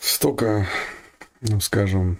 [0.00, 0.66] столько,
[1.40, 2.18] ну, скажем,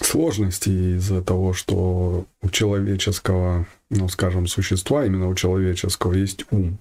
[0.00, 6.78] сложностей из-за того, что у человеческого, ну, скажем, существа, именно у человеческого есть ум.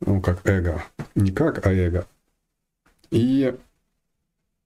[0.00, 0.84] Ну, как эго.
[1.14, 2.06] Не как, а эго.
[3.10, 3.54] И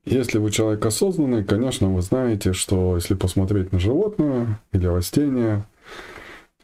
[0.04, 5.64] если вы человек осознанный, конечно, вы знаете, что если посмотреть на животное или растение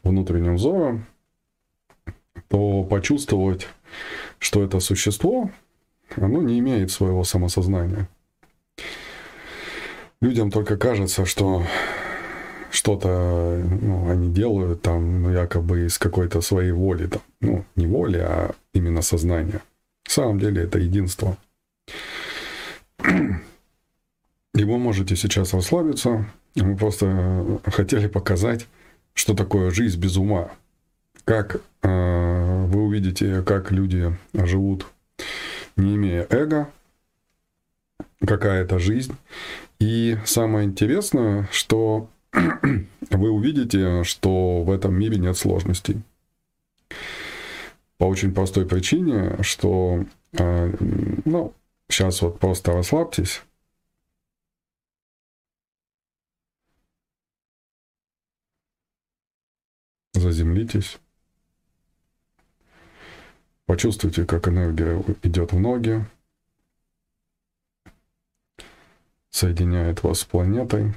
[0.03, 1.05] внутренним взором,
[2.49, 3.67] то почувствовать,
[4.39, 5.51] что это существо,
[6.15, 8.07] оно не имеет своего самосознания.
[10.21, 11.63] Людям только кажется, что
[12.71, 17.07] что-то ну, они делают там ну, якобы из какой-то своей воли.
[17.07, 17.21] Там.
[17.41, 19.61] Ну, не воли, а именно сознания.
[20.07, 21.37] На самом деле это единство.
[22.99, 26.25] И вы можете сейчас расслабиться.
[26.55, 28.67] Мы просто хотели показать,
[29.13, 30.49] что такое жизнь без ума.
[31.23, 31.89] Как э,
[32.69, 34.85] вы увидите, как люди живут,
[35.75, 36.71] не имея эго,
[38.25, 39.15] какая это жизнь.
[39.79, 46.01] И самое интересное, что вы увидите, что в этом мире нет сложностей.
[47.97, 50.73] По очень простой причине, что, э,
[51.25, 51.53] ну,
[51.89, 53.41] сейчас вот просто расслабьтесь.
[60.13, 60.99] Заземлитесь.
[63.69, 66.03] Почувствуйте, как энергия идет в ноги,
[69.29, 70.95] соединяет вас с планетой.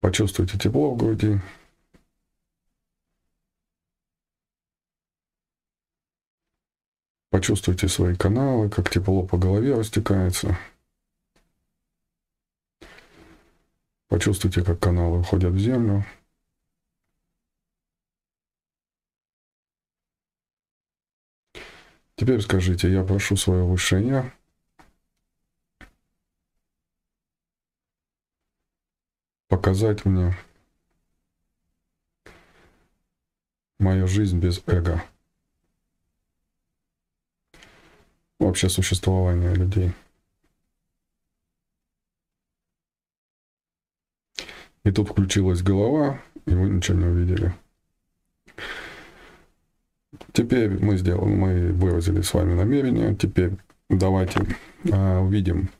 [0.00, 1.40] Почувствуйте тепло в груди.
[7.30, 10.58] Почувствуйте свои каналы, как тепло по голове растекается.
[14.08, 16.04] Почувствуйте, как каналы уходят в землю.
[22.16, 24.34] Теперь скажите, я прошу свое высшее Я
[29.48, 30.36] показать мне
[33.78, 35.02] мою жизнь без эго.
[38.38, 39.92] Вообще существование людей.
[44.84, 47.54] И тут включилась голова, и вы ничего не увидели.
[50.32, 53.14] Теперь мы сделаем, мы выразили с вами намерение.
[53.14, 53.52] Теперь
[53.88, 54.40] давайте
[54.92, 55.70] а, увидим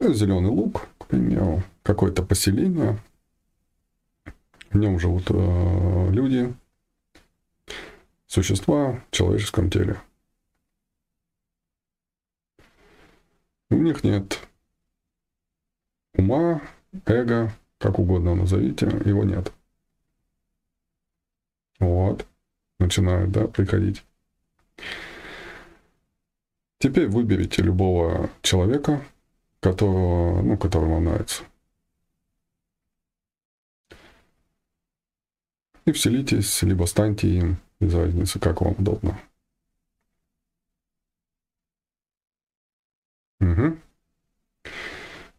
[0.00, 2.98] зеленый лук, к примеру, какое-то поселение.
[4.70, 6.52] В нем живут э, люди,
[8.26, 9.96] существа в человеческом теле.
[13.70, 14.38] У них нет
[16.14, 16.62] ума,
[17.06, 19.52] эго, как угодно назовите, его нет.
[21.78, 22.26] Вот.
[22.78, 24.04] Начинают, да, приходить.
[26.78, 29.04] Теперь выберите любого человека,
[29.60, 31.44] которого, ну, который вам нравится.
[35.86, 39.18] И вселитесь, либо станьте им, без разницы, как вам удобно.
[43.40, 43.78] Угу.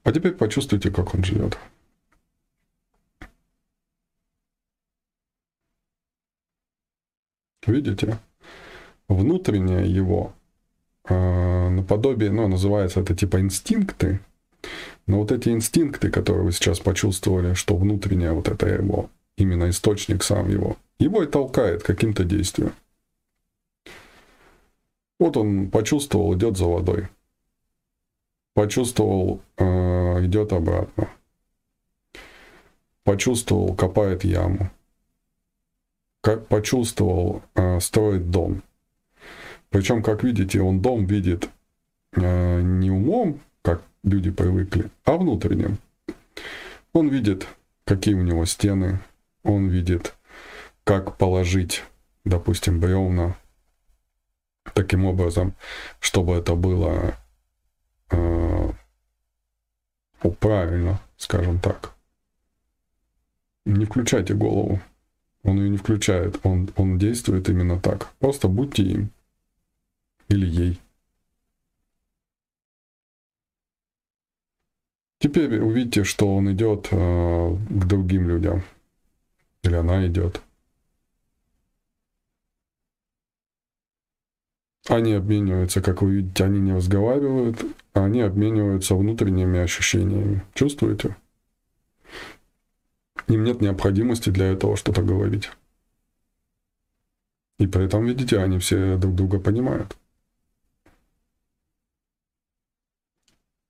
[0.04, 1.58] А теперь почувствуйте, как он живет.
[7.66, 8.20] Видите?
[9.08, 10.34] Внутреннее его
[11.08, 14.20] э, наподобие, ну, называется это типа инстинкты,
[15.08, 20.24] но вот эти инстинкты, которые вы сейчас почувствовали, что внутреннее вот это его, именно источник
[20.24, 22.74] сам его, его и толкает каким-то действием.
[25.20, 27.08] Вот он почувствовал, идет за водой.
[28.56, 31.10] Почувствовал, э, идет обратно.
[33.04, 34.72] Почувствовал, копает яму
[36.34, 38.64] почувствовал, э, строит дом.
[39.70, 41.50] Причем, как видите, он дом видит
[42.16, 45.78] э, не умом, как люди привыкли, а внутренним.
[46.94, 47.48] Он видит,
[47.84, 49.00] какие у него стены,
[49.44, 50.16] он видит,
[50.84, 51.84] как положить,
[52.24, 53.36] допустим, бревна
[54.74, 55.54] таким образом,
[56.00, 57.16] чтобы это было
[60.46, 61.96] правильно, скажем так.
[63.66, 64.80] Не включайте голову.
[65.44, 68.14] Он ее не включает, он, он действует именно так.
[68.20, 69.10] Просто будьте им
[70.28, 70.80] или ей.
[75.20, 78.64] Теперь увидите, что он идет э, к другим людям.
[79.64, 80.42] Или она идет.
[84.88, 87.64] Они обмениваются, как вы видите, они не разговаривают,
[88.04, 90.44] они обмениваются внутренними ощущениями.
[90.54, 91.16] Чувствуете?
[93.28, 95.50] Им нет необходимости для этого что-то говорить.
[97.58, 99.96] И при этом, видите, они все друг друга понимают.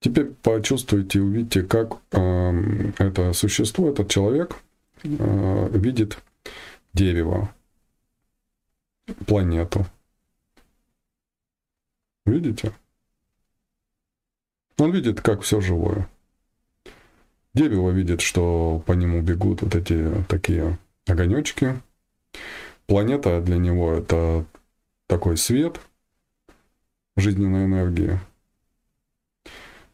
[0.00, 4.56] Теперь почувствуйте, увидите, как э, это существо, этот человек
[5.02, 6.18] э, видит
[6.92, 7.54] дерево,
[9.26, 9.86] планету.
[12.24, 12.72] Видите?
[14.78, 16.08] Он видит, как все живое.
[17.54, 21.80] Дерево видит, что по нему бегут вот эти такие огонечки.
[22.86, 24.44] Планета для него это
[25.06, 25.80] такой свет
[27.16, 28.20] жизненной энергии.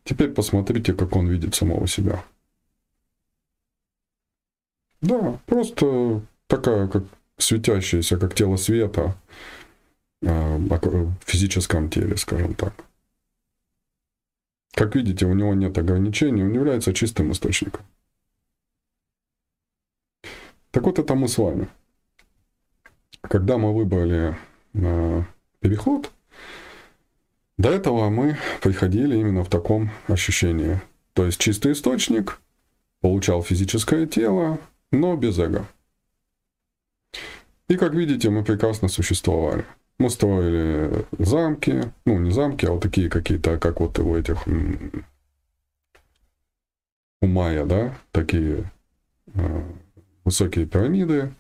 [0.05, 2.25] Теперь посмотрите, как он видит самого себя.
[5.01, 7.05] Да, просто такая, как
[7.39, 9.17] светящаяся, как тело света
[10.21, 12.75] в физическом теле, скажем так.
[14.73, 17.85] Как видите, у него нет ограничений, он является чистым источником.
[20.71, 21.69] Так вот, это мы с вами.
[23.21, 24.37] Когда мы выбрали
[24.75, 25.23] э,
[25.61, 26.11] переход,
[27.59, 30.81] до этого мы приходили именно в таком ощущении.
[31.13, 32.41] То есть чистый источник,
[33.03, 34.59] получал физическое тело,
[34.91, 35.67] но без эго.
[37.69, 39.67] И как видите, мы прекрасно существовали.
[40.03, 44.49] Мы строили замки, ну не замки, а вот такие какие-то, как вот у этих
[47.21, 48.69] у майя, да, такие
[49.33, 49.63] э,
[50.25, 51.33] высокие пирамиды.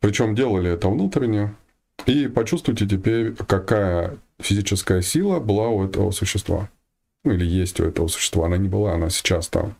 [0.00, 1.54] Причем делали это внутренне.
[2.06, 6.70] И почувствуйте теперь, какая физическая сила была у этого существа.
[7.22, 8.46] Ну или есть у этого существа.
[8.46, 9.76] Она не была, она сейчас там.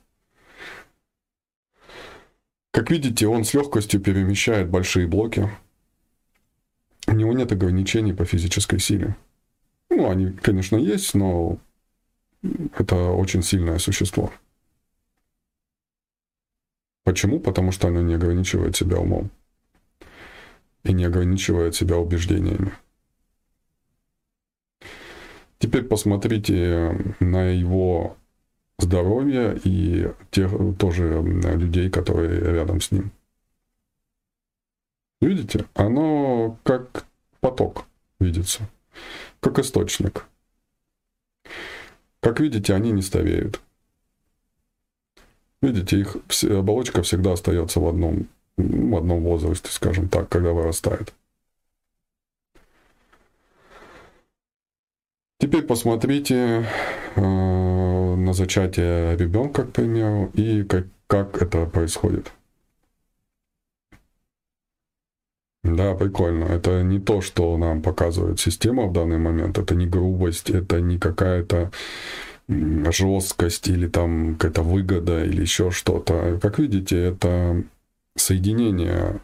[2.70, 5.48] Как видите, он с легкостью перемещает большие блоки
[7.24, 9.16] него нет ограничений по физической силе.
[9.90, 11.58] Ну, они, конечно, есть, но
[12.78, 14.32] это очень сильное существо.
[17.04, 17.40] Почему?
[17.40, 19.30] Потому что оно не ограничивает себя умом
[20.84, 22.72] и не ограничивает себя убеждениями.
[25.58, 28.16] Теперь посмотрите на его
[28.78, 33.12] здоровье и тех тоже людей, которые рядом с ним.
[35.20, 35.64] Видите?
[35.74, 37.06] Оно как
[37.44, 37.85] поток
[38.20, 38.62] видится,
[39.41, 40.25] как источник.
[42.20, 43.61] Как видите, они не стареют.
[45.61, 51.12] Видите, их оболочка всегда остается в одном, в одном возрасте, скажем так, когда вырастает.
[55.38, 56.67] Теперь посмотрите
[57.14, 62.32] э, на зачатие ребенка, к примеру, и как, как это происходит.
[65.64, 66.44] Да, прикольно.
[66.44, 69.56] Это не то, что нам показывает система в данный момент.
[69.56, 71.72] Это не грубость, это не какая-то
[72.46, 76.38] жесткость или там какая-то выгода или еще что-то.
[76.43, 77.64] Как видите, это
[78.14, 79.20] соединение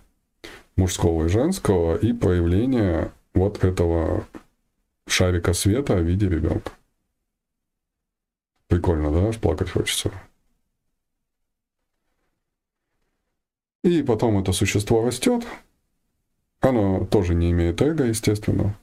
[0.76, 4.26] мужского и женского и проявление вот этого
[5.06, 6.72] шарика света в виде ребенка.
[8.68, 9.28] Прикольно, да?
[9.28, 10.10] Аж плакать хочется.
[13.82, 15.44] И потом это существо растет,
[16.60, 18.76] оно тоже не имеет эго, естественно.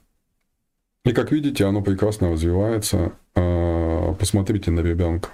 [1.04, 3.12] И как видите, оно прекрасно развивается.
[3.34, 5.30] А, посмотрите на ребенка.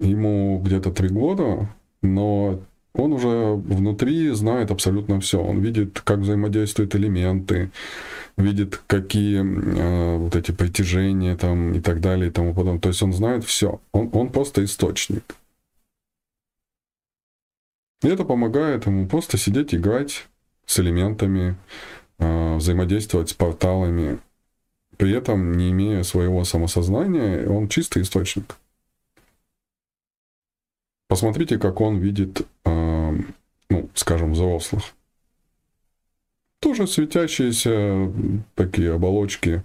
[0.00, 1.68] Ему где-то три года,
[2.02, 2.62] но
[2.94, 5.42] он уже внутри знает абсолютно все.
[5.42, 7.70] Он видит, как взаимодействуют элементы,
[8.36, 12.80] видит, какие э, вот эти притяжения там и так далее и тому подобное.
[12.80, 13.80] То есть он знает все.
[13.92, 15.36] Он, он просто источник.
[18.02, 20.26] И это помогает ему просто сидеть, играть
[20.64, 21.56] с элементами,
[22.18, 24.18] а, взаимодействовать с порталами,
[24.96, 28.56] при этом не имея своего самосознания, он чистый источник.
[31.08, 33.14] Посмотрите, как он видит, а,
[33.68, 34.82] ну, скажем, взрослых.
[36.60, 38.12] Тоже светящиеся
[38.54, 39.62] такие оболочки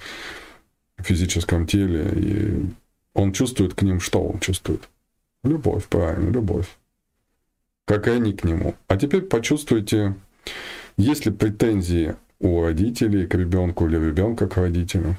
[0.98, 2.66] в физическом теле, и
[3.14, 4.88] он чувствует к ним, что он чувствует?
[5.44, 6.68] Любовь, правильно, любовь.
[7.86, 8.76] Как и они к нему.
[8.88, 10.16] А теперь почувствуйте
[10.98, 15.18] есть ли претензии у родителей к ребенку или ребенка к родителю?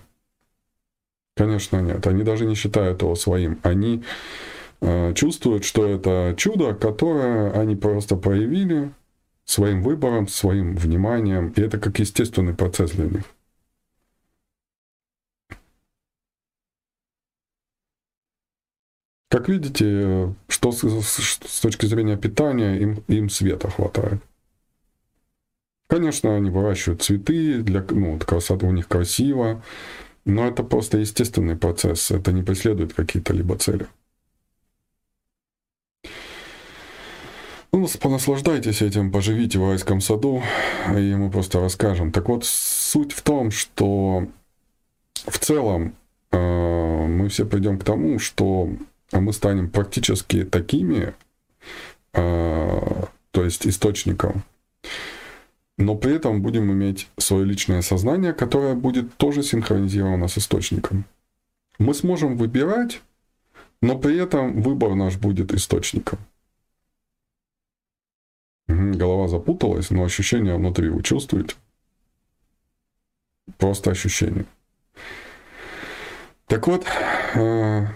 [1.37, 2.07] Конечно, нет.
[2.07, 3.61] Они даже не считают его своим.
[3.63, 4.03] Они
[4.81, 8.91] э, чувствуют, что это чудо, которое они просто проявили
[9.45, 13.25] своим выбором, своим вниманием, и это как естественный процесс для них.
[19.29, 24.23] Как видите, что с, с точки зрения питания им, им света хватает.
[25.89, 29.63] Конечно, они выращивают цветы, для, ну, красота у них красиво,
[30.25, 33.87] но это просто естественный процесс, это не преследует какие-то либо цели.
[37.73, 40.43] Ну, понаслаждайтесь этим, поживите в райском саду,
[40.89, 42.11] и мы просто расскажем.
[42.11, 44.27] Так вот, суть в том, что
[45.15, 45.95] в целом
[46.33, 48.71] э, мы все придем к тому, что
[49.13, 51.15] мы станем практически такими,
[52.13, 54.43] э, то есть источником,
[55.79, 61.05] но при этом будем иметь свое личное сознание, которое будет тоже синхронизировано с источником.
[61.79, 63.03] Мы сможем выбирать,
[63.83, 66.19] но при этом выбор наш будет источником.
[68.69, 71.55] Голова запуталась, но ощущение внутри вы чувствуете?
[73.59, 74.47] Просто ощущение.
[76.47, 76.85] Так вот,
[77.35, 77.87] э,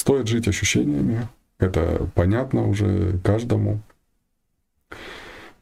[0.00, 1.28] стоит жить ощущениями.
[1.58, 3.80] Это понятно уже каждому.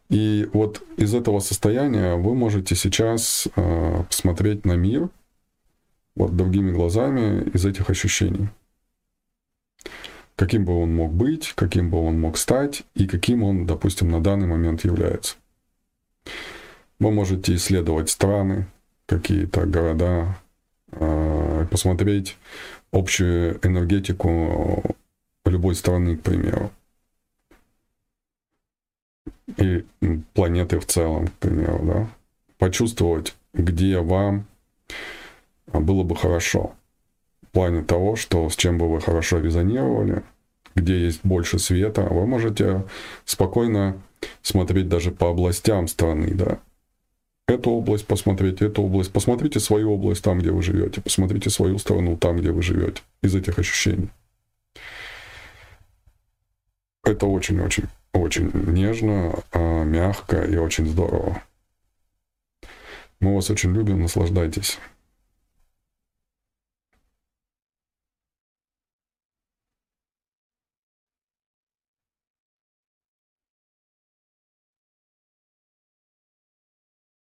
[0.09, 5.11] И вот из этого состояния вы можете сейчас э, посмотреть на мир
[6.14, 8.49] вот другими глазами из этих ощущений
[10.38, 14.23] каким бы он мог быть, каким бы он мог стать и каким он, допустим, на
[14.23, 15.35] данный момент является.
[17.00, 18.68] Вы можете исследовать страны,
[19.07, 20.38] какие-то города,
[20.92, 22.37] а, посмотреть
[22.92, 24.83] общую энергетику
[25.45, 26.71] любой страны, к примеру.
[29.57, 29.85] И
[30.35, 32.09] планеты в целом, к примеру, да.
[32.59, 34.47] Почувствовать, где вам
[35.73, 36.75] было бы хорошо
[37.42, 40.23] в плане того, что с чем бы вы хорошо резонировали,
[40.75, 42.85] где есть больше света, вы можете
[43.25, 44.00] спокойно
[44.42, 46.59] смотреть даже по областям страны, да.
[47.49, 49.11] Эту область посмотреть, эту область.
[49.11, 51.00] Посмотрите свою область там, где вы живете.
[51.00, 53.00] Посмотрите свою страну там, где вы живете.
[53.23, 54.11] Из этих ощущений.
[57.02, 61.43] Это очень-очень, очень нежно, а, мягко и очень здорово.
[63.19, 64.78] Мы вас очень любим, наслаждайтесь.